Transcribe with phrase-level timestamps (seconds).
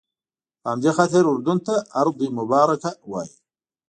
[0.61, 3.33] په همدې خاطر اردن ته ارض مبارکه وایي.